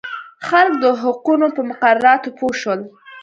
[0.47, 2.81] خلک د حقوقو په مقرراتو پوه شول.